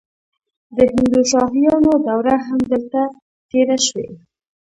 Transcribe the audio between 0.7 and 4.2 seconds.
د هندوشاهیانو دوره هم دلته تیره شوې